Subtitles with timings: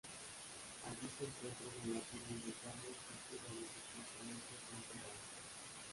[0.87, 5.21] Allí se encuentra una lápida indicando el sitio donde supuestamente fue enterrado.